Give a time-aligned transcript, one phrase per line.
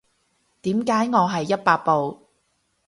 [0.63, 2.25] 點解我係一百步